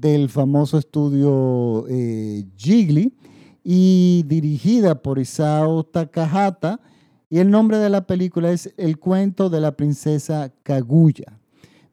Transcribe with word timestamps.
del 0.00 0.28
famoso 0.28 0.78
estudio 0.78 1.86
eh, 1.88 2.44
Ghibli 2.56 3.12
y 3.62 4.24
dirigida 4.26 5.02
por 5.02 5.18
Isao 5.18 5.84
Takahata. 5.84 6.80
Y 7.28 7.38
el 7.38 7.50
nombre 7.50 7.78
de 7.78 7.90
la 7.90 8.06
película 8.06 8.50
es 8.50 8.72
El 8.76 8.98
cuento 8.98 9.48
de 9.48 9.60
la 9.60 9.76
princesa 9.76 10.52
Kaguya. 10.62 11.38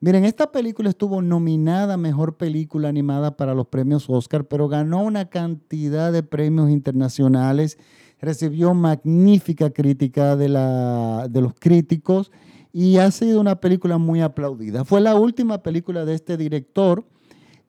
Miren, 0.02 0.24
esta 0.24 0.52
película 0.52 0.90
estuvo 0.90 1.22
nominada 1.22 1.96
a 1.96 1.98
Mejor 1.98 2.38
Película 2.38 2.88
Animada 2.88 3.36
para 3.36 3.54
los 3.54 3.68
premios 3.68 4.10
Oscar, 4.10 4.46
pero 4.46 4.70
ganó 4.70 5.04
una 5.04 5.30
cantidad 5.30 6.14
de 6.14 6.24
premios 6.24 6.70
internacionales, 6.70 7.78
recibió 8.22 8.74
magnífica 8.74 9.72
crítica 9.72 10.38
de, 10.38 10.48
la, 10.48 11.28
de 11.30 11.42
los 11.42 11.54
críticos 11.54 12.32
y 12.72 12.98
ha 12.98 13.12
sido 13.12 13.42
una 13.42 13.60
película 13.60 13.98
muy 13.98 14.22
aplaudida. 14.22 14.86
Fue 14.86 15.02
la 15.02 15.16
última 15.16 15.64
película 15.64 16.06
de 16.06 16.14
este 16.16 16.38
director, 16.38 17.06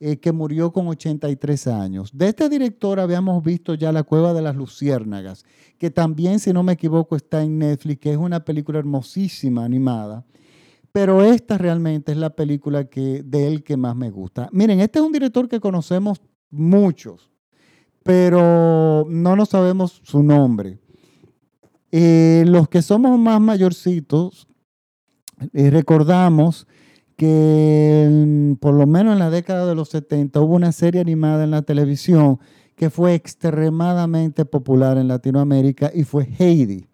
eh, 0.02 0.16
que 0.16 0.32
murió 0.32 0.72
con 0.72 0.88
83 0.88 1.66
años. 1.66 2.10
De 2.14 2.28
este 2.28 2.48
director 2.48 2.98
habíamos 2.98 3.45
visto 3.45 3.74
ya 3.74 3.92
La 3.92 4.02
Cueva 4.02 4.32
de 4.32 4.40
las 4.40 4.56
Luciérnagas, 4.56 5.45
que 5.76 5.90
también, 5.90 6.40
si 6.40 6.54
no 6.54 6.62
me 6.62 6.73
equivoco, 6.73 7.16
está 7.16 7.42
en 7.42 7.59
Netflix, 7.59 8.01
que 8.01 8.12
es 8.12 8.16
una 8.16 8.42
película 8.42 8.79
hermosísima, 8.79 9.62
animada. 9.62 10.24
Pero 10.90 11.23
esta 11.23 11.59
realmente 11.59 12.12
es 12.12 12.18
la 12.18 12.30
película 12.30 12.84
que, 12.84 13.23
de 13.23 13.46
él 13.46 13.62
que 13.62 13.76
más 13.76 13.95
me 13.95 14.10
gusta. 14.10 14.48
Miren, 14.52 14.80
este 14.80 15.01
es 15.01 15.04
un 15.04 15.12
director 15.12 15.46
que 15.51 15.60
conocemos 15.60 16.23
muchos, 16.48 17.30
pero 18.02 19.07
no 19.07 19.37
nos 19.37 19.51
sabemos 19.51 20.01
su 20.02 20.23
nombre. 20.23 20.79
Eh, 21.92 22.45
los 22.46 22.70
que 22.70 22.80
somos 22.80 23.18
más 23.18 23.38
mayorcitos, 23.38 24.48
eh, 25.52 25.68
recordamos 25.68 26.66
que 27.21 28.57
por 28.60 28.73
lo 28.73 28.87
menos 28.87 29.13
en 29.13 29.18
la 29.18 29.29
década 29.29 29.66
de 29.66 29.74
los 29.74 29.90
70 29.90 30.40
hubo 30.40 30.54
una 30.54 30.73
serie 30.73 31.02
animada 31.02 31.45
en 31.45 31.51
la 31.51 31.60
televisión 31.60 32.38
que 32.76 32.88
fue 32.88 33.13
extremadamente 33.13 34.46
popular 34.46 34.96
en 34.96 35.07
Latinoamérica 35.07 35.91
y 35.95 36.04
fue 36.04 36.26
Heidi. 36.38 36.87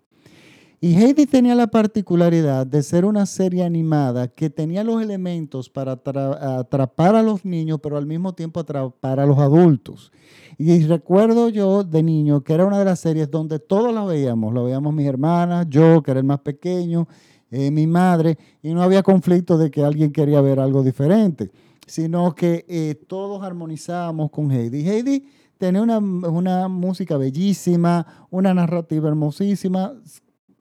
Y 0.81 0.97
Heidi 0.97 1.27
tenía 1.27 1.55
la 1.55 1.69
particularidad 1.69 2.67
de 2.67 2.83
ser 2.83 3.05
una 3.05 3.25
serie 3.25 3.63
animada 3.63 4.27
que 4.27 4.51
tenía 4.51 4.83
los 4.83 5.01
elementos 5.01 5.71
para 5.71 5.93
atrapar 5.93 7.15
a 7.15 7.23
los 7.23 7.45
niños, 7.45 7.79
pero 7.81 7.97
al 7.97 8.07
mismo 8.07 8.35
tiempo 8.35 8.59
atrapar 8.59 9.21
a 9.21 9.27
los 9.27 9.39
adultos. 9.39 10.11
Y 10.59 10.83
recuerdo 10.87 11.51
yo 11.51 11.85
de 11.85 12.03
niño 12.03 12.43
que 12.43 12.53
era 12.53 12.67
una 12.67 12.81
de 12.81 12.85
las 12.85 12.99
series 12.99 13.31
donde 13.31 13.61
todos 13.61 13.95
la 13.95 14.05
veíamos, 14.05 14.53
lo 14.53 14.65
veíamos 14.65 14.93
mis 14.93 15.07
hermanas, 15.07 15.69
yo 15.71 16.03
que 16.03 16.11
era 16.11 16.19
el 16.19 16.27
más 16.27 16.41
pequeño, 16.41 17.07
eh, 17.51 17.71
mi 17.71 17.87
madre, 17.87 18.39
y 18.63 18.75
no 18.75 18.83
había 18.83 19.03
conflicto 19.03 19.57
de 19.59 19.71
que 19.71 19.85
alguien 19.85 20.13
quería 20.13 20.41
ver 20.41 20.61
algo 20.61 20.83
diferente, 20.83 21.51
sino 21.87 22.35
que 22.35 22.65
eh, 22.69 22.95
todos 23.07 23.43
armonizábamos 23.43 24.31
con 24.31 24.51
Heidi. 24.51 24.89
Heidi 24.89 25.29
tenía 25.59 25.83
una, 25.83 26.69
música 26.69 27.17
bellísima, 27.17 28.27
una 28.31 28.53
narrativa 28.53 29.09
hermosísima, 29.09 29.95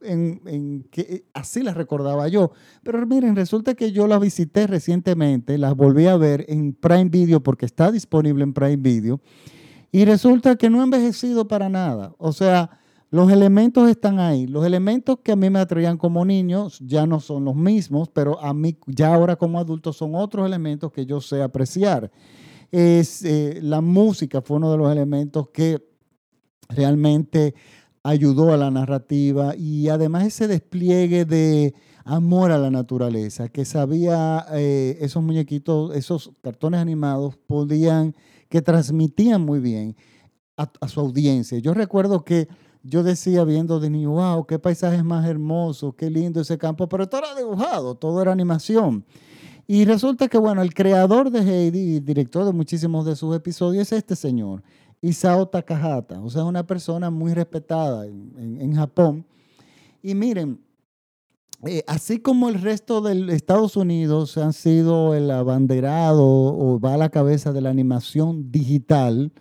en, 0.02 0.88
que 0.92 1.02
eh, 1.02 1.26
así 1.34 1.64
la 1.64 1.74
recordaba 1.74 2.28
yo. 2.28 2.52
Pero 2.84 3.06
miren, 3.08 3.36
resulta 3.36 3.74
que 3.74 3.92
yo 3.92 4.08
la 4.08 4.20
visité 4.20 4.68
recientemente, 4.68 5.58
la 5.58 5.74
volví 5.74 6.06
a 6.06 6.16
ver 6.18 6.46
en 6.48 6.74
Prime 6.74 7.06
Video 7.06 7.42
porque 7.42 7.66
está 7.66 7.92
disponible 7.92 8.44
en 8.44 8.54
Prime 8.54 8.78
Video 8.78 9.20
y 9.92 10.04
resulta 10.04 10.58
que 10.58 10.70
no 10.70 10.82
ha 10.82 10.84
envejecido 10.84 11.48
para 11.48 11.70
nada. 11.70 12.14
O 12.18 12.34
sea, 12.34 12.80
los 13.16 13.32
elementos 13.32 13.90
están 13.90 14.20
ahí. 14.20 14.46
Los 14.46 14.66
elementos 14.66 15.20
que 15.24 15.32
a 15.32 15.38
mí 15.38 15.50
me 15.50 15.60
atraían 15.60 15.98
como 15.98 16.26
niño 16.26 16.68
ya 16.82 17.08
no 17.08 17.22
son 17.22 17.46
los 17.46 17.56
mismos, 17.56 18.10
pero 18.10 18.38
a 18.42 18.54
mí 18.54 18.78
ya 18.88 19.14
ahora 19.14 19.38
como 19.38 19.58
adulto 19.58 19.94
son 19.94 20.16
otros 20.16 20.46
elementos 20.46 20.92
que 20.92 21.06
yo 21.06 21.22
sé 21.22 21.42
apreciar. 21.42 22.12
Es, 22.74 23.24
eh, 23.24 23.60
la 23.62 23.80
música 23.80 24.42
fue 24.42 24.58
uno 24.58 24.70
de 24.70 24.78
los 24.78 24.92
elementos 24.92 25.48
que 25.54 25.82
realmente 26.68 27.56
ayudó 28.04 28.52
a 28.52 28.58
la 28.58 28.70
narrativa 28.70 29.56
y 29.56 29.88
además 29.88 30.26
ese 30.26 30.50
despliegue 30.50 31.24
de 31.24 31.74
amor 32.04 32.52
a 32.52 32.58
la 32.58 32.70
naturaleza, 32.70 33.48
que 33.48 33.64
sabía 33.64 34.46
eh, 34.52 34.98
esos 35.00 35.24
muñequitos, 35.24 35.96
esos 35.96 36.32
cartones 36.42 36.82
animados 36.82 37.38
podían, 37.48 38.14
que 38.50 38.62
transmitían 38.62 39.42
muy 39.42 39.62
bien 39.62 39.96
a 40.58 40.88
su 40.88 41.02
audiencia. 41.02 41.60
Yo 41.60 41.74
recuerdo 41.74 42.24
que 42.24 42.48
yo 42.88 43.02
decía 43.02 43.44
viendo 43.44 43.80
de 43.80 43.90
niño, 43.90 44.12
wow, 44.12 44.46
qué 44.46 44.60
paisaje 44.60 45.02
más 45.02 45.26
hermoso, 45.26 45.94
qué 45.94 46.10
lindo 46.10 46.40
ese 46.40 46.58
campo, 46.58 46.88
pero 46.88 47.10
todo 47.10 47.22
era 47.22 47.36
dibujado, 47.36 47.96
todo 47.96 48.22
era 48.22 48.32
animación. 48.32 49.04
Y 49.68 49.86
resulta 49.86 50.28
que, 50.28 50.38
bueno, 50.38 50.62
el 50.62 50.74
creador 50.74 51.32
de 51.32 51.40
Heidi 51.40 51.96
y 51.96 52.00
director 52.00 52.46
de 52.46 52.52
muchísimos 52.52 53.04
de 53.06 53.16
sus 53.16 53.36
episodios 53.36 53.92
es 53.92 53.98
este 53.98 54.16
señor, 54.16 54.62
Isao 55.02 55.48
Takahata, 55.48 56.22
o 56.22 56.30
sea, 56.30 56.46
una 56.46 56.68
persona 56.68 57.10
muy 57.10 57.34
respetada 57.34 58.06
en, 58.06 58.76
Japón. 58.76 59.26
Y 60.04 60.14
miren, 60.14 60.62
eh, 61.66 61.84
así 61.88 62.20
como 62.20 62.50
el 62.50 62.62
resto 62.62 63.02
de 63.02 63.34
Estados 63.34 63.76
Unidos 63.76 64.38
han 64.38 64.54
sido 64.54 65.16
el 65.16 65.32
abanderado 65.32 66.24
o 66.24 66.80
va 66.80 66.94
a 66.94 66.98
la 66.98 67.10
cabeza 67.10 67.52
de 67.52 67.62
la 67.62 67.72
animación 67.72 68.52
digital, 68.52 69.32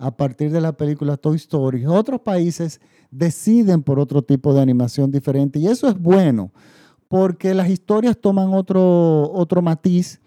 a 0.00 0.16
partir 0.16 0.50
de 0.50 0.60
la 0.60 0.72
película 0.72 1.16
Toy 1.16 1.36
Story. 1.36 1.84
Otros 1.86 2.20
países 2.22 2.80
deciden 3.10 3.82
por 3.82 4.00
otro 4.00 4.22
tipo 4.22 4.54
de 4.54 4.62
animación 4.62 5.10
diferente 5.10 5.58
y 5.58 5.66
eso 5.66 5.88
es 5.88 6.00
bueno 6.00 6.50
porque 7.08 7.54
las 7.54 7.68
historias 7.68 8.16
toman 8.18 8.54
otro, 8.54 9.30
otro 9.32 9.62
matiz. 9.62 10.20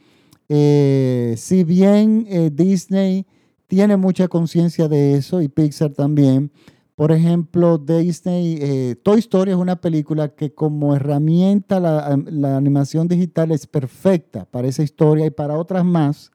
Eh, 0.50 1.34
si 1.38 1.63
bien 1.63 2.25
eh, 2.29 2.51
Disney 2.53 3.25
tiene 3.67 3.95
mucha 3.95 4.28
conciencia 4.28 4.89
de 4.89 5.16
eso 5.16 5.41
y 5.41 5.47
Pixar 5.47 5.94
también, 5.94 6.51
por 6.95 7.11
ejemplo, 7.11 7.78
Disney, 7.78 8.57
eh, 8.61 8.95
Toy 9.01 9.19
Story 9.19 9.51
es 9.51 9.57
una 9.57 9.78
película 9.78 10.28
que 10.35 10.53
como 10.53 10.94
herramienta 10.94 11.79
la, 11.79 12.19
la, 12.25 12.57
animación 12.57 13.07
digital 13.07 13.51
es 13.51 13.66
perfecta 13.66 14.45
para 14.45 14.67
esa 14.67 14.84
historia 14.84 15.25
y 15.25 15.31
para 15.31 15.57
otras 15.57 15.84
más. 15.85 16.33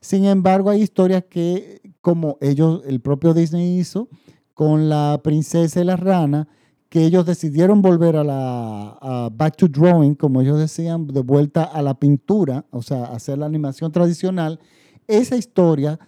Sin 0.00 0.24
embargo, 0.24 0.70
hay 0.70 0.82
historias 0.82 1.24
que 1.28 1.80
como 2.00 2.38
ellos, 2.40 2.82
el 2.86 3.00
propio 3.00 3.34
Disney 3.34 3.78
hizo 3.78 4.08
con 4.54 4.88
la 4.88 5.20
princesa 5.22 5.80
y 5.80 5.84
la 5.84 5.96
rana, 5.96 6.48
que 6.88 7.04
ellos 7.04 7.26
decidieron 7.26 7.82
volver 7.82 8.16
a 8.16 8.24
la 8.24 9.30
back 9.32 9.56
to 9.56 9.68
drawing, 9.68 10.14
como 10.14 10.40
ellos 10.40 10.58
decían, 10.58 11.06
de 11.06 11.20
vuelta 11.20 11.64
a 11.64 11.82
la 11.82 11.98
pintura, 11.98 12.64
o 12.70 12.82
sea, 12.82 13.04
hacer 13.04 13.38
la 13.38 13.46
animación 13.46 13.92
tradicional. 13.92 14.58
Esa 15.06 15.36
historia 15.36 15.98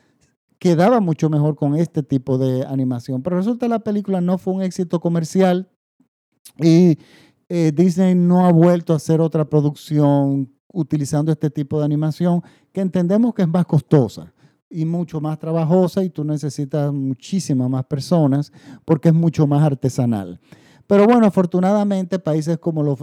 quedaba 0.58 1.00
mucho 1.00 1.28
mejor 1.28 1.54
con 1.56 1.76
este 1.76 2.02
tipo 2.02 2.38
de 2.38 2.64
animación, 2.66 3.22
pero 3.22 3.36
resulta 3.36 3.66
que 3.66 3.70
la 3.70 3.78
película 3.80 4.20
no 4.20 4.38
fue 4.38 4.54
un 4.54 4.62
éxito 4.62 5.00
comercial 5.00 5.68
y 6.58 6.98
eh, 7.48 7.72
Disney 7.74 8.14
no 8.14 8.46
ha 8.46 8.52
vuelto 8.52 8.92
a 8.92 8.96
hacer 8.96 9.20
otra 9.20 9.44
producción 9.44 10.52
utilizando 10.72 11.32
este 11.32 11.50
tipo 11.50 11.78
de 11.78 11.84
animación 11.84 12.42
que 12.72 12.80
entendemos 12.80 13.34
que 13.34 13.42
es 13.42 13.48
más 13.48 13.66
costosa 13.66 14.32
y 14.70 14.84
mucho 14.84 15.20
más 15.20 15.38
trabajosa 15.38 16.04
y 16.04 16.10
tú 16.10 16.22
necesitas 16.22 16.92
muchísimas 16.92 17.68
más 17.68 17.84
personas 17.84 18.52
porque 18.84 19.08
es 19.08 19.14
mucho 19.14 19.46
más 19.46 19.62
artesanal. 19.62 20.40
Pero 20.86 21.06
bueno, 21.06 21.26
afortunadamente 21.26 22.18
países 22.18 22.58
como, 22.58 22.96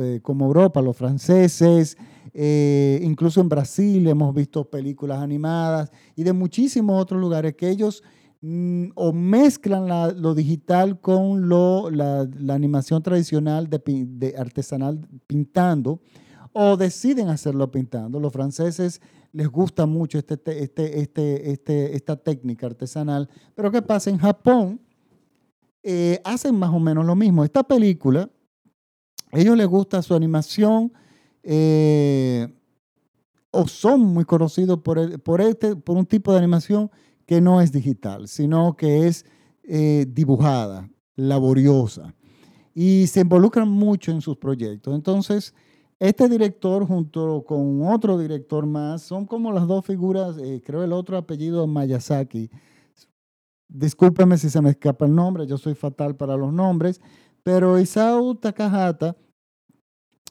eh, 0.00 0.20
como 0.22 0.46
Europa, 0.46 0.80
los 0.80 0.96
franceses, 0.96 1.96
eh, 2.32 3.00
incluso 3.02 3.40
en 3.40 3.48
Brasil 3.48 4.06
hemos 4.06 4.34
visto 4.34 4.68
películas 4.68 5.20
animadas 5.20 5.90
y 6.16 6.22
de 6.24 6.32
muchísimos 6.32 7.00
otros 7.00 7.20
lugares 7.20 7.54
que 7.54 7.70
ellos 7.70 8.02
mm, 8.40 8.86
o 8.94 9.12
mezclan 9.12 10.20
lo 10.20 10.34
digital 10.34 11.00
con 11.00 11.48
lo, 11.48 11.90
la, 11.90 12.28
animación 12.50 13.02
tradicional 13.02 13.68
de 13.68 14.34
artesanal 14.36 15.00
pintando 15.26 16.00
o 16.56 16.76
deciden 16.76 17.28
hacerlo 17.28 17.68
pintando. 17.70 18.20
Los 18.20 18.32
franceses 18.32 19.00
les 19.32 19.48
gusta 19.48 19.86
mucho 19.86 20.18
este, 20.18 20.34
este, 20.62 21.00
este, 21.00 21.50
este, 21.50 21.96
esta 21.96 22.16
técnica 22.16 22.66
artesanal. 22.66 23.28
Pero 23.56 23.72
¿qué 23.72 23.82
pasa? 23.82 24.08
En 24.08 24.18
Japón 24.18 24.80
eh, 25.82 26.20
hacen 26.24 26.54
más 26.54 26.70
o 26.70 26.78
menos 26.78 27.04
lo 27.04 27.16
mismo. 27.16 27.42
Esta 27.42 27.64
película, 27.64 28.30
ellos 29.32 29.56
les 29.56 29.66
gusta 29.66 30.00
su 30.00 30.14
animación 30.14 30.92
eh, 31.42 32.46
o 33.50 33.66
son 33.66 34.00
muy 34.00 34.24
conocidos 34.24 34.78
por, 34.78 35.20
por, 35.22 35.40
este, 35.40 35.74
por 35.74 35.96
un 35.96 36.06
tipo 36.06 36.30
de 36.32 36.38
animación 36.38 36.88
que 37.26 37.40
no 37.40 37.60
es 37.60 37.72
digital, 37.72 38.28
sino 38.28 38.76
que 38.76 39.08
es 39.08 39.26
eh, 39.64 40.06
dibujada, 40.08 40.88
laboriosa, 41.16 42.14
y 42.74 43.08
se 43.08 43.22
involucran 43.22 43.68
mucho 43.68 44.12
en 44.12 44.20
sus 44.20 44.36
proyectos. 44.36 44.94
Entonces, 44.94 45.52
este 46.08 46.28
director 46.28 46.86
junto 46.86 47.44
con 47.46 47.82
otro 47.86 48.18
director 48.18 48.66
más 48.66 49.00
son 49.00 49.24
como 49.24 49.50
las 49.52 49.66
dos 49.66 49.86
figuras, 49.86 50.36
eh, 50.36 50.60
creo 50.62 50.84
el 50.84 50.92
otro 50.92 51.16
apellido 51.16 51.66
Mayasaki. 51.66 52.50
Discúlpeme 53.68 54.36
si 54.36 54.50
se 54.50 54.60
me 54.60 54.68
escapa 54.68 55.06
el 55.06 55.14
nombre, 55.14 55.46
yo 55.46 55.56
soy 55.56 55.74
fatal 55.74 56.14
para 56.14 56.36
los 56.36 56.52
nombres, 56.52 57.00
pero 57.42 57.78
Isao 57.78 58.34
Takahata, 58.34 59.16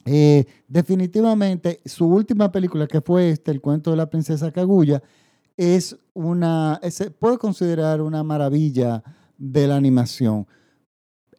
eh, 0.05 0.45
definitivamente 0.67 1.81
su 1.85 2.05
última 2.05 2.51
película 2.51 2.85
que 2.85 3.01
fue 3.01 3.31
este, 3.31 3.49
El 3.49 3.59
cuento 3.59 3.89
de 3.89 3.97
la 3.97 4.11
princesa 4.11 4.51
Kaguya, 4.51 5.01
es 5.57 5.97
una, 6.13 6.79
se 6.91 7.09
puede 7.09 7.39
considerar 7.39 7.99
una 7.99 8.23
maravilla 8.23 9.03
de 9.39 9.65
la 9.65 9.75
animación. 9.75 10.45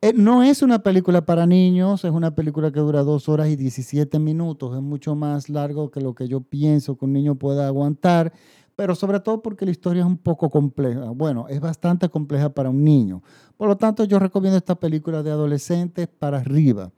Eh, 0.05 0.13
no 0.15 0.43
es 0.43 0.61
una 0.61 0.83
película 0.83 1.25
para 1.25 1.47
niños, 1.47 2.05
es 2.05 2.11
una 2.11 2.35
película 2.35 2.71
que 2.71 2.79
dura 2.79 3.03
dos 3.03 3.27
horas 3.27 3.49
y 3.49 3.57
17 3.57 4.19
minutos, 4.19 4.77
es 4.77 4.83
mucho 4.83 5.15
más 5.15 5.49
largo 5.49 5.91
que 5.91 6.03
lo 6.03 6.15
que 6.15 6.29
yo 6.29 6.43
pienso 6.43 6.99
que 6.99 7.07
un 7.07 7.15
niño 7.15 7.37
pueda 7.37 7.67
aguantar, 7.67 8.31
pero 8.77 8.95
sobre 8.95 9.19
todo 9.21 9.41
porque 9.41 9.65
la 9.65 9.71
historia 9.71 10.01
es 10.03 10.07
un 10.07 10.19
poco 10.19 10.51
compleja. 10.51 11.09
Bueno, 11.09 11.47
es 11.49 11.59
bastante 11.59 12.11
compleja 12.11 12.51
para 12.51 12.69
un 12.69 12.85
niño. 12.85 13.23
Por 13.57 13.67
lo 13.67 13.79
tanto, 13.79 14.05
yo 14.05 14.19
recomiendo 14.19 14.59
esta 14.59 14.75
película 14.75 15.23
de 15.23 15.31
adolescentes 15.31 16.07
para 16.07 16.37
arriba. 16.37 16.93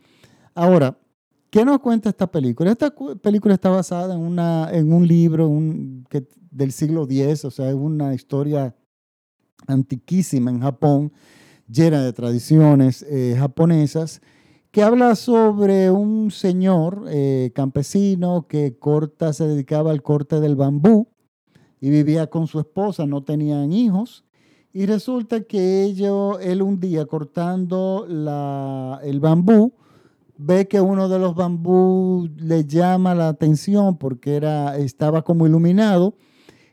Ahora, 0.52 0.98
¿qué 1.50 1.64
nos 1.64 1.78
cuenta 1.78 2.08
esta 2.08 2.28
película? 2.28 2.72
Esta 2.72 2.92
película 3.22 3.54
está 3.54 3.70
basada 3.70 4.16
en, 4.16 4.20
una, 4.20 4.68
en 4.72 4.92
un 4.92 5.06
libro 5.06 5.48
del 6.50 6.72
siglo 6.72 7.04
X, 7.04 7.44
o 7.44 7.52
sea, 7.52 7.68
es 7.68 7.76
una 7.76 8.14
historia 8.14 8.74
antiquísima 9.68 10.50
en 10.50 10.60
Japón, 10.60 11.12
llena 11.68 12.02
de 12.02 12.12
tradiciones 12.12 13.04
eh, 13.08 13.36
japonesas, 13.38 14.20
que 14.70 14.82
habla 14.82 15.14
sobre 15.14 15.90
un 15.90 16.30
señor 16.30 17.04
eh, 17.08 17.50
campesino 17.54 18.46
que 18.46 18.78
corta, 18.78 19.32
se 19.32 19.46
dedicaba 19.46 19.90
al 19.90 20.02
corte 20.02 20.40
del 20.40 20.56
bambú 20.56 21.08
y 21.80 21.90
vivía 21.90 22.26
con 22.28 22.46
su 22.46 22.60
esposa, 22.60 23.06
no 23.06 23.22
tenían 23.22 23.72
hijos. 23.72 24.24
Y 24.72 24.84
resulta 24.84 25.40
que 25.42 25.84
ello, 25.84 26.38
él 26.40 26.60
un 26.60 26.78
día 26.78 27.06
cortando 27.06 28.04
la, 28.06 29.00
el 29.02 29.20
bambú, 29.20 29.72
ve 30.36 30.68
que 30.68 30.80
uno 30.80 31.08
de 31.08 31.18
los 31.18 31.34
bambú 31.34 32.28
le 32.36 32.66
llama 32.66 33.14
la 33.14 33.28
atención 33.28 33.96
porque 33.96 34.36
era, 34.36 34.76
estaba 34.76 35.22
como 35.22 35.46
iluminado 35.46 36.14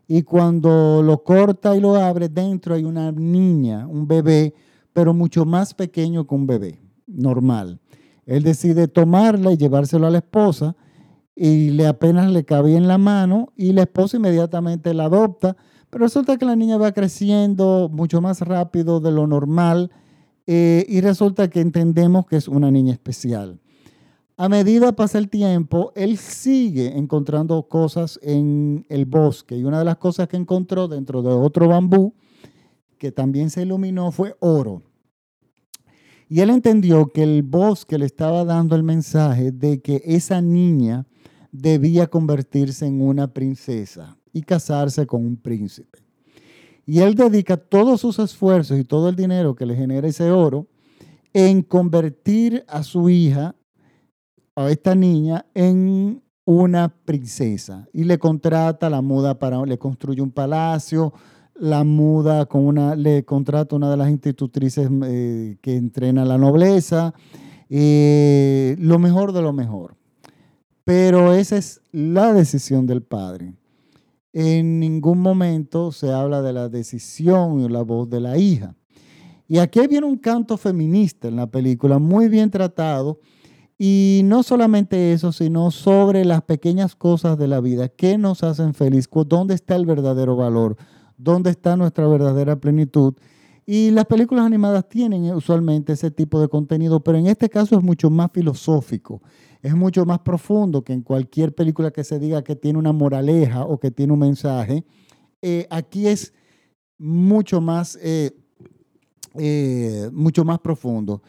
y 0.08 0.24
cuando 0.24 1.02
lo 1.02 1.24
corta 1.24 1.76
y 1.76 1.80
lo 1.80 1.96
abre, 1.96 2.28
dentro 2.28 2.76
hay 2.76 2.84
una 2.84 3.12
niña, 3.12 3.88
un 3.88 4.08
bebé, 4.08 4.54
pero 4.94 5.14
mucho 5.14 5.46
más 5.46 5.74
pequeño 5.74 6.26
que 6.26 6.36
un 6.36 6.48
bebé 6.48 6.80
normal. 7.08 7.80
Él 8.26 8.44
decide 8.44 8.88
tomarla 8.88 9.52
y 9.52 9.58
llevárselo 9.58 10.08
a 10.08 10.12
la 10.12 10.20
esposa 10.20 10.76
y 11.36 11.72
le 11.72 11.88
apenas 11.88 12.32
le 12.32 12.46
cabía 12.46 12.78
en 12.78 12.88
la 12.88 12.98
mano 12.98 13.52
y 13.58 13.74
la 13.74 13.82
esposa 13.82 14.18
inmediatamente 14.18 14.94
la 14.94 15.06
adopta, 15.06 15.58
pero 15.90 16.06
resulta 16.06 16.38
que 16.38 16.46
la 16.46 16.56
niña 16.56 16.78
va 16.78 16.92
creciendo 16.92 17.90
mucho 17.92 18.22
más 18.22 18.42
rápido 18.42 19.00
de 19.00 19.12
lo 19.12 19.28
normal 19.28 19.92
eh, 20.46 20.86
y 20.88 21.02
resulta 21.02 21.50
que 21.50 21.62
entendemos 21.62 22.26
que 22.26 22.38
es 22.38 22.48
una 22.48 22.72
niña 22.72 22.94
especial. 22.94 23.60
A 24.36 24.50
medida 24.50 24.96
pasa 24.96 25.20
el 25.20 25.30
tiempo, 25.30 25.92
él 25.96 26.18
sigue 26.18 26.98
encontrando 26.98 27.68
cosas 27.68 28.20
en 28.24 28.86
el 28.90 29.06
bosque 29.06 29.56
y 29.56 29.64
una 29.64 29.80
de 29.80 29.86
las 29.86 29.98
cosas 29.98 30.28
que 30.28 30.38
encontró 30.38 30.88
dentro 30.88 31.22
de 31.22 31.30
otro 31.30 31.68
bambú 31.68 32.16
que 33.04 33.12
también 33.12 33.50
se 33.50 33.64
iluminó 33.64 34.14
fue 34.14 34.38
oro. 34.40 34.82
Y 36.30 36.40
él 36.40 36.50
entendió 36.50 37.08
que 37.08 37.24
el 37.24 37.44
bosque 37.44 37.98
le 37.98 38.06
estaba 38.06 38.46
dando 38.46 38.78
el 38.78 38.84
mensaje 38.84 39.52
de 39.52 39.82
que 39.82 40.02
esa 40.06 40.40
niña 40.40 41.06
debía 41.52 42.08
convertirse 42.08 42.86
en 42.86 43.02
una 43.02 43.28
princesa 43.28 44.18
y 44.32 44.42
casarse 44.42 45.06
con 45.06 45.26
un 45.26 45.36
príncipe. 45.36 46.00
Y 46.86 47.00
él 47.00 47.16
dedica 47.16 47.58
todos 47.58 48.00
sus 48.00 48.20
esfuerzos 48.20 48.80
y 48.80 48.86
todo 48.86 49.10
el 49.10 49.18
dinero 49.18 49.54
que 49.54 49.66
le 49.66 49.76
genera 49.76 50.08
ese 50.08 50.32
oro 50.32 50.68
en 51.34 51.62
convertir 51.62 52.64
a 52.70 52.84
su 52.84 53.10
hija 53.10 53.54
a 54.56 54.72
esta 54.72 54.96
niña 54.96 55.46
en 55.54 56.24
una 56.46 56.88
princesa 56.88 57.86
y 57.92 58.06
le 58.06 58.18
contrata 58.18 58.90
la 58.90 59.02
muda 59.02 59.38
para, 59.38 59.66
le 59.66 59.78
construye 59.78 60.22
un 60.22 60.32
palacio, 60.32 61.12
la 61.64 61.86
muda 61.86 62.46
con 62.46 62.66
una, 62.66 62.94
le 62.94 63.24
contrata 63.24 63.78
una 63.78 63.90
de 63.90 63.96
las 63.96 64.10
institutrices 64.10 64.90
eh, 65.06 65.56
que 65.62 65.78
entrena 65.78 66.26
la 66.26 66.38
nobleza, 66.38 67.14
eh, 67.70 68.76
lo 68.80 69.00
mejor 69.00 69.32
de 69.32 69.42
lo 69.42 69.54
mejor. 69.54 69.96
Pero 70.84 71.34
esa 71.34 71.56
es 71.56 71.80
la 71.94 72.34
decisión 72.34 72.86
del 72.86 73.02
padre. 73.02 73.54
En 74.34 74.82
ningún 74.82 75.20
momento 75.20 75.94
se 75.94 76.12
habla 76.12 76.42
de 76.42 76.52
la 76.52 76.68
decisión 76.68 77.64
o 77.64 77.70
la 77.70 77.82
voz 77.82 78.10
de 78.10 78.20
la 78.20 78.38
hija. 78.38 78.76
Y 79.48 79.60
aquí 79.60 79.88
viene 79.88 80.06
un 80.06 80.18
canto 80.18 80.58
feminista 80.58 81.30
en 81.30 81.38
la 81.38 81.48
película, 81.48 81.98
muy 81.98 82.28
bien 82.28 82.52
tratado, 82.52 83.22
y 83.78 84.20
no 84.26 84.44
solamente 84.44 85.14
eso, 85.14 85.32
sino 85.32 85.72
sobre 85.72 86.26
las 86.26 86.42
pequeñas 86.42 86.94
cosas 86.98 87.38
de 87.38 87.48
la 87.48 87.62
vida, 87.62 87.88
qué 87.88 88.18
nos 88.18 88.44
hacen 88.44 88.74
feliz, 88.74 89.08
dónde 89.28 89.54
está 89.54 89.78
el 89.78 89.86
verdadero 89.86 90.36
valor, 90.36 90.76
dónde 91.18 91.50
está 91.50 91.76
nuestra 91.76 92.08
verdadera 92.08 92.56
plenitud. 92.56 93.14
Y 93.66 93.92
las 93.92 94.06
películas 94.06 94.46
animadas 94.46 94.90
tienen 94.90 95.34
usualmente 95.34 95.94
ese 95.94 96.12
tipo 96.12 96.40
de 96.42 96.50
contenido, 96.50 97.02
pero 97.02 97.18
en 97.18 97.28
este 97.28 97.50
caso 97.50 97.78
es 97.78 97.84
mucho 97.84 98.10
más 98.10 98.30
filosófico, 98.34 99.22
es 99.62 99.74
mucho 99.74 100.06
más 100.06 100.20
profundo 100.20 100.84
que 100.84 100.92
en 100.92 101.02
cualquier 101.02 101.56
película 101.56 101.92
que 101.92 102.04
se 102.04 102.20
diga 102.20 102.44
que 102.44 102.58
tiene 102.58 102.78
una 102.78 102.92
moraleja 102.92 103.64
o 103.64 103.80
que 103.80 103.90
tiene 103.90 104.12
un 104.12 104.20
mensaje. 104.20 104.84
Eh, 105.42 105.66
aquí 105.70 106.08
es 106.08 106.34
mucho 106.98 107.62
más, 107.62 107.98
eh, 108.02 108.32
eh, 109.36 110.10
mucho 110.12 110.44
más 110.44 110.60
profundo. 110.60 111.22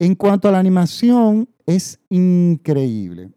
En 0.00 0.16
cuanto 0.16 0.48
a 0.48 0.52
la 0.52 0.58
animación, 0.58 1.48
es 1.66 2.00
increíble. 2.08 3.30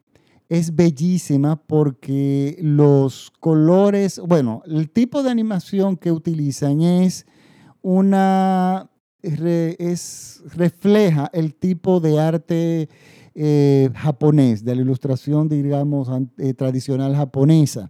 Es 0.51 0.75
bellísima 0.75 1.55
porque 1.55 2.57
los 2.59 3.31
colores, 3.39 4.19
bueno, 4.19 4.63
el 4.65 4.89
tipo 4.89 5.23
de 5.23 5.31
animación 5.31 5.95
que 5.95 6.11
utilizan 6.11 6.81
es 6.81 7.25
una, 7.81 8.89
es, 9.21 10.43
refleja 10.53 11.29
el 11.31 11.55
tipo 11.55 12.01
de 12.01 12.19
arte 12.19 12.89
eh, 13.33 13.91
japonés, 13.95 14.65
de 14.65 14.75
la 14.75 14.81
ilustración, 14.81 15.47
digamos, 15.47 16.09
eh, 16.37 16.53
tradicional 16.53 17.15
japonesa. 17.15 17.89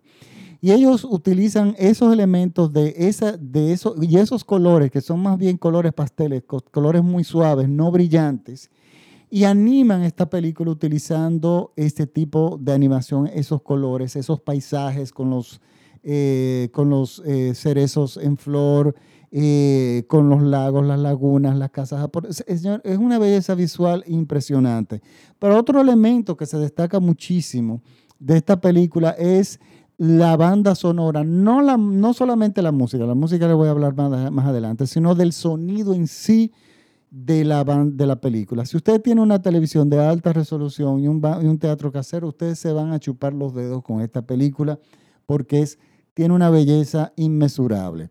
Y 0.62 0.72
ellos 0.72 1.03
utilizan 1.03 1.74
esos 1.80 2.13
elementos 2.13 2.72
de, 2.72 2.94
esa, 2.96 3.38
de 3.38 3.75
y 4.03 4.18
esos 4.18 4.44
colores, 4.44 4.91
que 4.91 5.01
son 5.01 5.20
más 5.20 5.39
bien 5.39 5.58
colores 5.58 5.94
pasteles, 5.94 6.44
colores 6.44 7.01
muy 7.01 7.24
suaves, 7.24 7.68
no 7.68 7.89
brillantes, 7.89 8.70
y 9.33 9.45
animan 9.45 10.03
esta 10.03 10.29
película 10.29 10.71
utilizando 10.71 11.71
este 11.77 12.05
tipo 12.05 12.59
de 12.61 12.73
animación, 12.73 13.27
esos 13.33 13.61
colores, 13.61 14.17
esos 14.17 14.41
paisajes 14.41 15.13
con 15.13 15.29
los, 15.29 15.61
eh, 16.03 16.67
con 16.73 16.89
los 16.89 17.23
eh, 17.25 17.53
cerezos 17.55 18.17
en 18.17 18.35
flor, 18.35 18.93
eh, 19.31 20.03
con 20.09 20.27
los 20.27 20.43
lagos, 20.43 20.85
las 20.85 21.00
lagunas, 21.00 21.55
las 21.57 21.71
casas 21.71 22.09
Es, 22.27 22.43
es 22.65 22.97
una 22.97 23.19
belleza 23.19 23.55
visual 23.55 24.03
impresionante. 24.05 25.01
Pero 25.39 25.57
otro 25.57 25.79
elemento 25.79 26.35
que 26.35 26.45
se 26.45 26.57
destaca 26.57 27.00
muchísimo 27.00 27.81
de 28.19 28.35
esta 28.35 28.59
película 28.59 29.11
es 29.11 29.61
la 29.97 30.35
banda 30.35 30.75
sonora, 30.75 31.23
no, 31.23 31.61
la, 31.61 31.77
no 31.77 32.13
solamente 32.13 32.61
la 32.61 32.73
música, 32.73 33.05
la 33.05 33.15
música 33.15 33.47
le 33.47 33.53
voy 33.53 33.69
a 33.69 33.71
hablar 33.71 33.95
más, 33.95 34.29
más 34.29 34.45
adelante, 34.45 34.88
sino 34.88 35.15
del 35.15 35.31
sonido 35.31 35.93
en 35.93 36.07
sí 36.07 36.51
de 37.12 37.44
la, 37.44 37.63
de 37.63 38.08
la 38.08 38.20
película. 38.20 38.65
Si 38.65 38.77
usted 38.77 39.01
tiene 39.01 39.22
una 39.22 39.41
televisión 39.41 39.89
de 39.89 40.00
alta 40.00 40.34
resolución 40.34 41.00
y 41.00 41.08
un, 41.08 41.22
y 41.41 41.46
un, 41.46 41.60
teatro 41.60 41.91
casero, 41.91 42.30
ustedes 42.30 42.58
se 42.58 42.72
van 42.72 42.91
a 42.91 43.00
chupar 43.00 43.34
los 43.34 43.53
dedos 43.53 43.84
con 43.84 44.01
esta 44.01 44.25
película 44.25 44.80
porque 45.27 45.62
es, 45.62 45.77
tiene 46.13 46.34
una 46.34 46.50
belleza 46.50 47.13
inmesurable. 47.18 48.10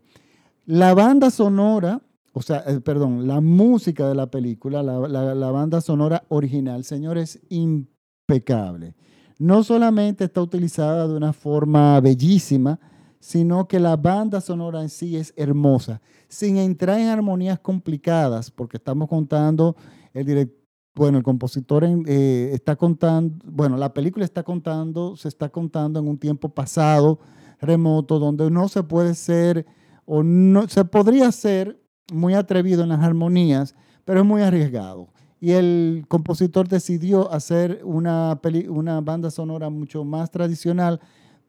La 0.65 0.93
banda 0.93 1.31
sonora, 1.31 2.01
o 2.31 2.41
sea, 2.41 2.63
eh, 2.67 2.79
perdón, 2.79 3.27
la 3.27 3.41
música 3.41 4.07
de 4.07 4.15
la 4.15 4.27
película, 4.27 4.81
la, 4.83 4.99
la, 5.07 5.35
la 5.35 5.51
banda 5.51 5.81
sonora 5.81 6.23
original, 6.29 6.85
señores, 6.85 7.41
impecable 7.49 8.95
no 9.41 9.63
solamente 9.63 10.25
está 10.25 10.39
utilizada 10.39 11.07
de 11.07 11.15
una 11.15 11.33
forma 11.33 11.99
bellísima, 11.99 12.79
sino 13.21 13.67
que 13.67 13.79
la 13.79 13.95
banda 13.95 14.41
sonora 14.41 14.81
en 14.81 14.89
sí 14.89 15.15
es 15.15 15.31
hermosa, 15.37 16.01
sin 16.27 16.57
entrar 16.57 16.99
en 16.99 17.07
armonías 17.07 17.59
complicadas, 17.59 18.49
porque 18.49 18.77
estamos 18.77 19.07
contando, 19.07 19.77
el 20.13 20.51
bueno, 20.93 21.19
el 21.19 21.23
compositor 21.23 21.85
eh, 21.85 22.49
está 22.51 22.75
contando, 22.75 23.45
bueno, 23.45 23.77
la 23.77 23.93
película 23.93 24.25
está 24.25 24.43
contando, 24.43 25.15
se 25.15 25.29
está 25.29 25.49
contando 25.49 25.99
en 25.99 26.07
un 26.07 26.17
tiempo 26.17 26.49
pasado, 26.49 27.19
remoto, 27.61 28.19
donde 28.19 28.49
no 28.49 28.67
se 28.67 28.83
puede 28.83 29.13
ser 29.13 29.65
o 30.05 30.23
no, 30.23 30.67
se 30.67 30.83
podría 30.83 31.31
ser 31.31 31.79
muy 32.11 32.33
atrevido 32.33 32.83
en 32.83 32.89
las 32.89 33.01
armonías, 33.01 33.75
pero 34.03 34.21
es 34.21 34.25
muy 34.25 34.41
arriesgado. 34.41 35.09
Y 35.39 35.51
el 35.51 36.05
compositor 36.07 36.67
decidió 36.67 37.31
hacer 37.31 37.81
una, 37.83 38.39
una 38.69 38.99
banda 39.01 39.31
sonora 39.31 39.69
mucho 39.69 40.03
más 40.03 40.29
tradicional, 40.29 40.99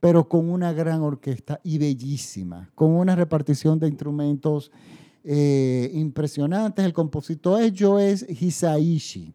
pero 0.03 0.29
con 0.29 0.51
una 0.51 0.73
gran 0.73 1.01
orquesta 1.03 1.61
y 1.63 1.79
bellísima, 1.79 2.69
con 2.75 2.91
una 2.91 3.15
repartición 3.15 3.79
de 3.79 3.87
instrumentos 3.87 4.73
eh, 5.23 5.93
impresionantes. 5.95 6.85
El 6.85 6.93
compositor 6.93 7.63
es 7.63 7.73
Joe 7.79 8.13
Hisaishi. 8.13 9.33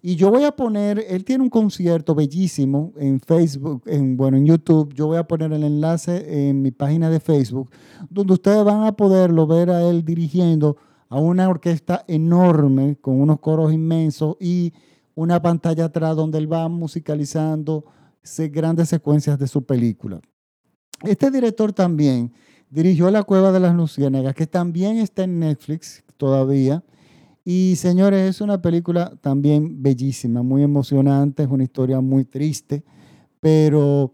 Y 0.00 0.16
yo 0.16 0.30
voy 0.30 0.44
a 0.44 0.52
poner, 0.52 1.04
él 1.06 1.22
tiene 1.22 1.44
un 1.44 1.50
concierto 1.50 2.14
bellísimo 2.14 2.94
en 2.96 3.20
Facebook, 3.20 3.82
en, 3.84 4.16
bueno, 4.16 4.38
en 4.38 4.46
YouTube. 4.46 4.94
Yo 4.94 5.08
voy 5.08 5.18
a 5.18 5.28
poner 5.28 5.52
el 5.52 5.64
enlace 5.64 6.48
en 6.48 6.62
mi 6.62 6.70
página 6.70 7.10
de 7.10 7.20
Facebook, 7.20 7.70
donde 8.08 8.32
ustedes 8.32 8.64
van 8.64 8.84
a 8.84 8.92
poderlo 8.92 9.46
ver 9.46 9.68
a 9.68 9.86
él 9.86 10.02
dirigiendo 10.02 10.78
a 11.10 11.18
una 11.18 11.46
orquesta 11.46 12.06
enorme 12.08 12.96
con 13.02 13.20
unos 13.20 13.38
coros 13.40 13.70
inmensos 13.70 14.38
y 14.40 14.72
una 15.14 15.42
pantalla 15.42 15.84
atrás 15.84 16.16
donde 16.16 16.38
él 16.38 16.50
va 16.50 16.66
musicalizando 16.70 17.84
grandes 18.50 18.88
secuencias 18.88 19.38
de 19.38 19.46
su 19.46 19.64
película. 19.64 20.20
Este 21.02 21.30
director 21.30 21.72
también 21.72 22.32
dirigió 22.70 23.10
La 23.10 23.22
Cueva 23.22 23.52
de 23.52 23.60
las 23.60 23.74
Luciérnagas, 23.74 24.34
que 24.34 24.46
también 24.46 24.98
está 24.98 25.24
en 25.24 25.38
Netflix 25.38 26.04
todavía. 26.16 26.82
Y 27.44 27.74
señores, 27.76 28.28
es 28.28 28.40
una 28.40 28.60
película 28.60 29.12
también 29.20 29.82
bellísima, 29.82 30.42
muy 30.42 30.62
emocionante, 30.62 31.44
es 31.44 31.48
una 31.48 31.62
historia 31.62 32.00
muy 32.00 32.24
triste, 32.24 32.82
pero 33.38 34.12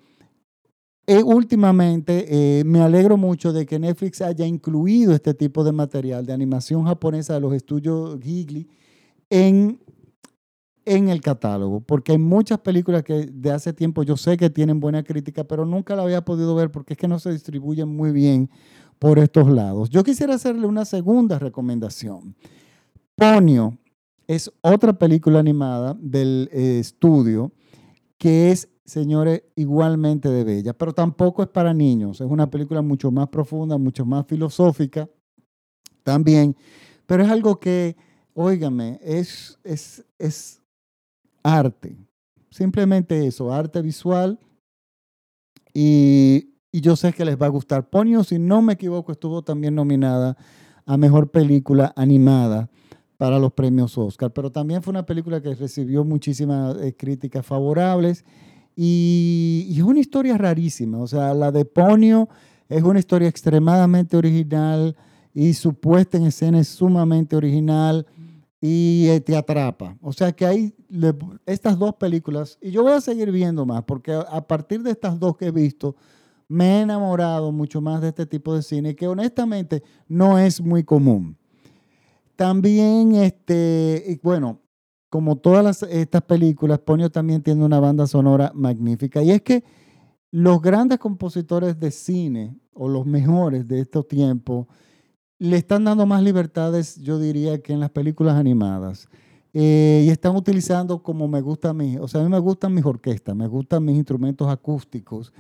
eh, 1.07 1.23
últimamente 1.23 2.27
eh, 2.29 2.65
me 2.65 2.81
alegro 2.81 3.17
mucho 3.17 3.53
de 3.53 3.67
que 3.67 3.79
Netflix 3.79 4.21
haya 4.21 4.47
incluido 4.47 5.15
este 5.15 5.35
tipo 5.35 5.65
de 5.65 5.73
material 5.73 6.27
de 6.27 6.33
animación 6.33 6.85
japonesa 6.85 7.35
de 7.35 7.41
los 7.41 7.55
estudios 7.55 8.21
Ghibli 8.21 8.69
en, 9.31 9.81
en 10.85 11.09
el 11.09 11.21
catálogo, 11.21 11.81
porque 11.81 12.13
hay 12.13 12.19
muchas 12.19 12.59
películas 12.59 13.03
que 13.03 13.27
de 13.27 13.51
hace 13.51 13.73
tiempo 13.73 14.03
yo 14.03 14.17
sé 14.17 14.37
que 14.37 14.51
tienen 14.51 14.81
buena 14.81 15.03
crítica, 15.03 15.45
pero 15.45 15.65
nunca 15.65 15.95
la 15.95 16.03
había 16.03 16.25
podido 16.25 16.55
ver 16.55 16.71
porque 16.71 16.95
es 16.95 16.99
que 16.99 17.09
no 17.09 17.19
se 17.19 17.33
distribuyen 17.33 17.89
muy 17.89 18.11
bien 18.11 18.51
por 18.99 19.19
estos 19.19 19.51
lados. 19.51 19.91
Yo 19.91 20.03
quisiera 20.03 20.35
hacerle 20.35 20.67
una 20.67 20.85
segunda 20.85 21.39
recomendación. 21.39 22.35
Ponio 23.15 23.79
es 24.27 24.51
otra 24.61 24.93
película 24.93 25.39
animada 25.39 25.97
del 26.01 26.49
eh, 26.53 26.79
estudio 26.81 27.53
que 28.19 28.53
es 28.53 28.69
señores, 28.85 29.43
igualmente 29.57 30.29
de 30.29 30.45
bella, 30.45 30.73
pero 30.75 30.93
tampoco 30.93 31.43
es 31.43 31.49
para 31.49 31.73
niños. 31.73 32.21
Es 32.21 32.27
una 32.27 32.51
película 32.51 32.83
mucho 32.83 33.11
más 33.11 33.29
profunda, 33.29 33.79
mucho 33.79 34.05
más 34.05 34.27
filosófica 34.27 35.09
también, 36.03 36.57
pero 37.07 37.23
es 37.23 37.31
algo 37.31 37.59
que, 37.59 37.97
óigame, 38.35 38.99
es, 39.03 39.59
es, 39.65 40.05
es 40.19 40.62
arte. 41.43 41.97
Simplemente 42.51 43.27
eso, 43.27 43.53
arte 43.53 43.83
visual. 43.83 44.39
Y, 45.75 46.55
y 46.71 46.81
yo 46.81 46.97
sé 46.97 47.13
que 47.13 47.25
les 47.25 47.41
va 47.41 47.47
a 47.47 47.51
gustar. 47.51 47.89
Ponio, 47.89 48.25
si 48.25 48.39
no 48.39 48.63
me 48.63 48.75
equivoco, 48.75 49.13
estuvo 49.13 49.43
también 49.43 49.75
nominada 49.75 50.37
a 50.87 50.97
Mejor 50.97 51.31
Película 51.31 51.93
Animada 51.97 52.69
para 53.23 53.39
los 53.39 53.53
premios 53.53 53.97
Oscar, 53.97 54.33
pero 54.33 54.51
también 54.51 54.83
fue 54.83 54.91
una 54.91 55.07
película 55.07 55.41
que 55.41 55.55
recibió 55.55 56.05
muchísimas 56.05 56.77
eh, 56.83 56.97
críticas 56.97 57.47
favorables 57.47 58.25
y, 58.75 59.73
es 59.77 59.83
una 59.83 60.01
historia 60.01 60.37
rarísima. 60.37 60.99
O 60.99 61.07
sea, 61.07 61.33
la 61.35 61.53
de 61.53 61.65
Ponio 61.65 62.29
es 62.69 62.83
una 62.83 62.99
historia 62.99 63.29
extremadamente 63.29 64.17
original 64.17 64.97
y 65.35 65.55
su 65.55 65.75
puesta 65.75 66.17
en 66.17 66.25
escena 66.25 66.59
es 66.59 66.69
sumamente 66.69 67.37
original 67.37 68.07
y 68.65 69.09
eh, 69.09 69.21
te 69.21 69.37
atrapa. 69.37 69.99
O 70.01 70.13
sea 70.13 70.31
que 70.31 70.47
hay 70.47 70.73
estas 71.45 71.77
dos 71.77 71.97
películas, 71.97 72.59
y 72.63 72.71
yo 72.71 72.85
voy 72.85 72.93
a 72.93 73.01
seguir 73.01 73.33
viendo 73.33 73.67
más, 73.67 73.83
porque 73.83 74.13
a 74.13 74.47
partir 74.47 74.83
de 74.85 74.93
estas 74.93 75.19
dos 75.19 75.37
que 75.37 75.47
he 75.47 75.51
visto, 75.51 75.97
me 76.47 76.79
he 76.79 76.81
enamorado 76.83 77.51
mucho 77.51 77.81
más 77.81 78.01
de 78.01 78.09
este 78.09 78.25
tipo 78.25 78.55
de 78.55 78.63
cine, 78.63 78.95
que 78.95 79.09
honestamente 79.09 79.83
no 80.07 80.39
es 80.39 80.61
muy 80.61 80.85
común. 80.85 81.37
También, 82.37 83.17
este, 83.17 84.21
bueno, 84.23 84.61
como 85.11 85.37
todas 85.37 85.83
estas 85.83 86.23
películas, 86.23 86.79
Ponio 86.79 87.11
también 87.11 87.43
tiene 87.43 87.65
una 87.65 87.81
banda 87.81 88.07
sonora 88.07 88.53
magnífica. 88.55 89.23
Y 89.23 89.33
es 89.33 89.43
que 89.43 89.65
los 90.31 90.63
grandes 90.63 90.99
compositores 90.99 91.81
de 91.81 91.91
cine, 91.91 92.57
o 92.75 92.89
los 92.89 93.07
mejores 93.07 93.67
de 93.67 93.81
estos 93.81 94.07
tiempos, 94.07 94.67
le 95.43 95.57
están 95.57 95.85
dando 95.85 96.07
más 96.07 96.23
libertades, 96.23 96.97
yo 97.01 97.19
diría, 97.19 97.61
que 97.61 97.73
en 97.73 97.81
las 97.81 97.91
películas 97.91 98.37
animadas. 98.37 99.09
Eh, 99.53 100.05
y 100.07 100.11
están 100.11 100.37
utilizando 100.37 101.03
como 101.03 101.27
me 101.27 101.41
gusta 101.41 101.71
a 101.71 101.75
mí. 101.75 101.97
O 101.99 102.07
sea, 102.07 102.21
a 102.21 102.25
mí 102.25 102.31
me 102.31 102.39
gustan 102.39 102.73
mis 102.73 102.85
orquestas, 102.85 103.35
me 103.35 103.49
gustan 103.49 103.85
mis 103.85 103.97
instrumentos 103.97 104.49
acústicos. 104.49 105.33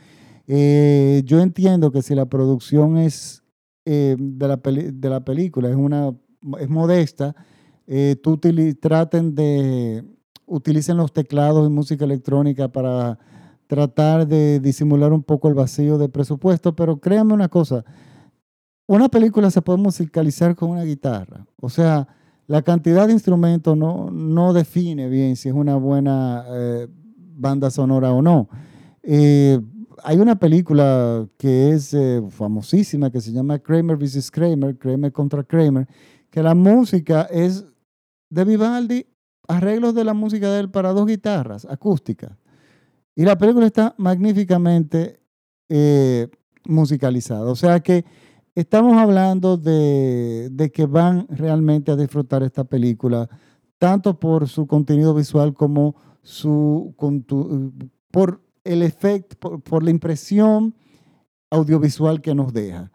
Eh, 0.48 1.22
yo 1.24 1.40
entiendo 1.40 1.92
que 1.92 2.02
si 2.02 2.16
la 2.16 2.26
producción 2.26 2.98
es 2.98 3.44
eh, 3.84 4.16
de, 4.18 4.48
la 4.48 4.56
de 4.56 5.08
la 5.08 5.24
película 5.24 5.70
es, 5.70 5.76
una, 5.76 6.12
es 6.58 6.68
modesta, 6.68 7.36
eh, 7.86 8.16
tú 8.20 8.40
traten 8.80 9.36
de, 9.36 10.04
utilicen 10.46 10.96
los 10.96 11.12
teclados 11.12 11.68
y 11.68 11.70
música 11.70 12.04
electrónica 12.04 12.68
para 12.68 13.18
tratar 13.68 14.26
de 14.26 14.58
disimular 14.58 15.12
un 15.12 15.22
poco 15.22 15.48
el 15.48 15.54
vacío 15.54 15.96
de 15.96 16.08
presupuesto, 16.08 16.74
pero 16.74 16.98
créanme 16.98 17.34
una 17.34 17.48
cosa, 17.48 17.84
una 18.86 19.08
película 19.08 19.50
se 19.50 19.62
puede 19.62 19.78
musicalizar 19.78 20.54
con 20.54 20.70
una 20.70 20.84
guitarra, 20.84 21.46
o 21.60 21.68
sea, 21.68 22.08
la 22.46 22.62
cantidad 22.62 23.06
de 23.06 23.12
instrumentos 23.12 23.76
no, 23.76 24.10
no 24.10 24.52
define 24.52 25.08
bien 25.08 25.36
si 25.36 25.48
es 25.48 25.54
una 25.54 25.76
buena 25.76 26.44
eh, 26.50 26.88
banda 26.90 27.70
sonora 27.70 28.12
o 28.12 28.20
no. 28.20 28.48
Eh, 29.02 29.60
hay 30.02 30.18
una 30.18 30.36
película 30.38 31.26
que 31.38 31.70
es 31.70 31.96
famosísima 32.30 33.10
que 33.10 33.20
se 33.20 33.32
llama 33.32 33.58
Kramer 33.60 33.96
vs. 33.96 34.30
Kramer, 34.30 34.76
Kramer 34.76 35.12
contra 35.12 35.44
Kramer, 35.44 35.86
que 36.30 36.42
la 36.42 36.54
música 36.54 37.22
es 37.30 37.64
de 38.30 38.44
Vivaldi, 38.44 39.06
arreglos 39.46 39.94
de 39.94 40.04
la 40.04 40.14
música 40.14 40.50
de 40.50 40.60
él 40.60 40.70
para 40.70 40.92
dos 40.92 41.06
guitarras 41.06 41.66
acústicas. 41.66 42.32
Y 43.14 43.24
la 43.24 43.36
película 43.36 43.66
está 43.66 43.94
magníficamente 43.98 45.20
eh, 45.68 46.28
musicalizada. 46.64 47.50
O 47.50 47.56
sea 47.56 47.80
que 47.80 48.04
estamos 48.54 48.96
hablando 48.96 49.56
de, 49.56 50.70
que 50.74 50.86
van 50.86 51.26
realmente 51.28 51.90
a 51.90 51.96
disfrutar 51.96 52.42
esta 52.42 52.64
película, 52.64 53.28
tanto 53.78 54.18
por 54.18 54.48
su 54.48 54.66
contenido 54.66 55.14
visual 55.14 55.54
como 55.54 55.96
su, 56.22 56.94
por 58.10 58.42
el 58.64 58.82
efecto, 58.82 59.58
por 59.60 59.82
la 59.82 59.90
impresión 59.90 60.74
audiovisual 61.50 62.20
que 62.20 62.34
nos 62.34 62.52
deja. 62.52 62.90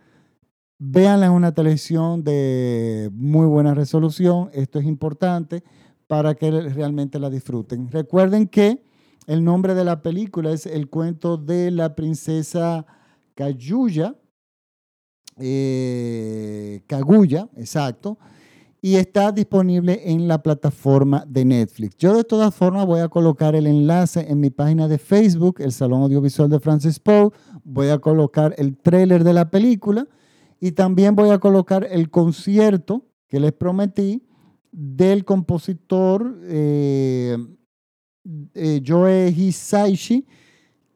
Véanla 0.80 1.26
en 1.26 1.32
una 1.32 1.54
televisión 1.54 2.24
de 2.24 3.10
muy 3.14 3.48
buena 3.48 3.74
resolución. 3.74 4.50
Esto 4.54 4.80
es 4.80 4.86
importante 4.86 5.64
para 6.06 6.36
que 6.36 6.52
realmente 6.52 7.20
la 7.20 7.30
disfruten. 7.30 7.92
Recuerden 7.92 8.48
que 8.48 8.84
el 9.26 9.44
nombre 9.44 9.74
de 9.74 9.84
la 9.84 10.02
película 10.02 10.52
es 10.52 10.66
El 10.66 10.90
cuento 10.90 11.38
de 11.38 11.72
la 11.72 11.96
princesa 11.96 12.86
Kaguya, 13.36 14.16
eh, 15.40 16.82
Kaguya, 16.88 17.50
exacto, 17.56 18.18
y 18.82 18.96
está 18.96 19.32
disponible 19.32 20.02
en 20.06 20.28
la 20.28 20.42
plataforma 20.42 21.26
de 21.28 21.46
Netflix. 21.46 21.98
Yo 21.98 22.16
de 22.16 22.24
todas 22.24 22.54
formas 22.54 22.86
voy 22.86 23.02
a 23.02 23.10
colocar 23.10 23.56
el 23.56 23.68
enlace 23.68 24.26
en 24.30 24.40
mi 24.40 24.50
página 24.50 24.88
de 24.88 24.98
Facebook, 24.98 25.56
el 25.60 25.72
Salón 25.72 26.04
Audiovisual 26.04 26.50
de 26.50 26.60
Francis 26.60 27.00
Poe. 27.00 27.32
Voy 27.64 27.90
a 27.90 27.98
colocar 27.98 28.54
el 28.58 28.78
tráiler 28.78 29.24
de 29.24 29.34
la 29.34 29.50
película 29.50 30.08
y 30.60 30.72
también 30.72 31.16
voy 31.16 31.32
a 31.32 31.40
colocar 31.40 31.88
el 31.90 32.10
concierto 32.10 33.06
que 33.28 33.40
les 33.40 33.52
prometí 33.52 34.24
del 34.72 35.26
compositor 35.26 36.40
eh, 36.44 37.38
eh, 38.54 38.82
Joe 38.86 39.34
Hisaishi, 39.36 40.26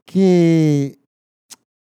que 0.06 1.01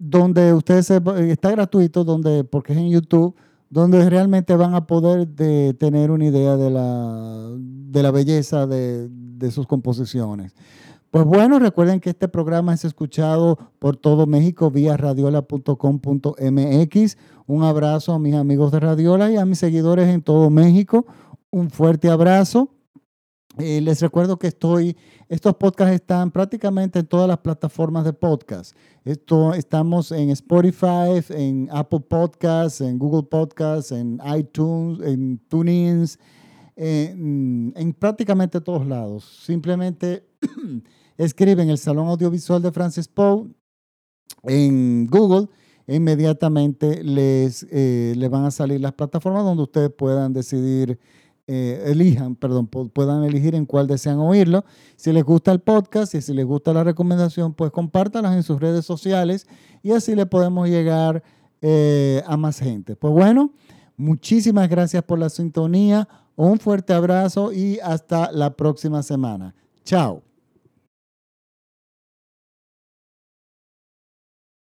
donde 0.00 0.52
ustedes 0.54 0.90
está 0.90 1.50
gratuito, 1.50 2.04
donde, 2.04 2.42
porque 2.42 2.72
es 2.72 2.78
en 2.78 2.88
YouTube, 2.88 3.34
donde 3.68 4.08
realmente 4.08 4.56
van 4.56 4.74
a 4.74 4.86
poder 4.86 5.28
de, 5.28 5.74
tener 5.74 6.10
una 6.10 6.24
idea 6.24 6.56
de 6.56 6.70
la, 6.70 7.50
de 7.54 8.02
la 8.02 8.10
belleza 8.10 8.66
de, 8.66 9.08
de 9.10 9.50
sus 9.50 9.66
composiciones. 9.66 10.54
Pues 11.10 11.26
bueno, 11.26 11.58
recuerden 11.58 12.00
que 12.00 12.08
este 12.10 12.28
programa 12.28 12.72
es 12.72 12.84
escuchado 12.84 13.58
por 13.78 13.96
todo 13.96 14.26
México 14.26 14.70
vía 14.70 14.96
radiola.com.mx. 14.96 17.18
Un 17.46 17.64
abrazo 17.64 18.14
a 18.14 18.18
mis 18.18 18.34
amigos 18.34 18.72
de 18.72 18.80
Radiola 18.80 19.30
y 19.30 19.36
a 19.36 19.44
mis 19.44 19.58
seguidores 19.58 20.08
en 20.08 20.22
todo 20.22 20.48
México. 20.48 21.04
Un 21.50 21.68
fuerte 21.68 22.08
abrazo 22.08 22.70
Les 23.58 24.00
recuerdo 24.00 24.38
que 24.38 24.46
estoy, 24.46 24.96
estos 25.28 25.56
podcasts 25.56 25.94
están 25.94 26.30
prácticamente 26.30 27.00
en 27.00 27.06
todas 27.06 27.26
las 27.26 27.38
plataformas 27.38 28.04
de 28.04 28.12
podcast. 28.12 28.76
Estamos 29.04 30.12
en 30.12 30.30
Spotify, 30.30 31.20
en 31.30 31.68
Apple 31.72 32.00
Podcasts, 32.00 32.80
en 32.80 32.98
Google 32.98 33.24
Podcasts, 33.24 33.90
en 33.92 34.20
iTunes, 34.36 35.00
en 35.00 35.38
TuneIn, 35.48 36.06
en, 36.76 37.72
en 37.76 37.92
prácticamente 37.92 38.60
todos 38.60 38.86
lados. 38.86 39.24
Simplemente 39.44 40.24
escriben 41.18 41.70
el 41.70 41.78
Salón 41.78 42.06
Audiovisual 42.06 42.62
de 42.62 42.70
Francis 42.70 43.08
Poe 43.08 43.48
en 44.44 45.06
Google 45.06 45.48
e 45.86 45.96
inmediatamente 45.96 47.02
les, 47.02 47.66
eh, 47.70 48.14
les 48.16 48.30
van 48.30 48.44
a 48.44 48.50
salir 48.52 48.80
las 48.80 48.92
plataformas 48.92 49.44
donde 49.44 49.64
ustedes 49.64 49.90
puedan 49.90 50.32
decidir 50.32 51.00
eh, 51.52 51.82
elijan, 51.86 52.36
perdón, 52.36 52.68
puedan 52.68 53.24
elegir 53.24 53.56
en 53.56 53.66
cuál 53.66 53.88
desean 53.88 54.20
oírlo. 54.20 54.64
Si 54.94 55.12
les 55.12 55.24
gusta 55.24 55.50
el 55.50 55.58
podcast 55.58 56.14
y 56.14 56.22
si 56.22 56.32
les 56.32 56.46
gusta 56.46 56.72
la 56.72 56.84
recomendación, 56.84 57.54
pues 57.54 57.72
compártalas 57.72 58.36
en 58.36 58.44
sus 58.44 58.60
redes 58.60 58.84
sociales 58.84 59.48
y 59.82 59.90
así 59.90 60.14
le 60.14 60.26
podemos 60.26 60.68
llegar 60.68 61.24
eh, 61.60 62.22
a 62.24 62.36
más 62.36 62.60
gente. 62.60 62.94
Pues 62.94 63.12
bueno, 63.12 63.50
muchísimas 63.96 64.68
gracias 64.68 65.02
por 65.02 65.18
la 65.18 65.28
sintonía, 65.28 66.06
un 66.36 66.60
fuerte 66.60 66.92
abrazo 66.92 67.52
y 67.52 67.80
hasta 67.80 68.30
la 68.30 68.54
próxima 68.54 69.02
semana. 69.02 69.52
Chao. 69.84 70.29